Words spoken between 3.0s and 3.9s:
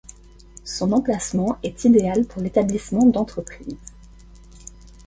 d'entreprises.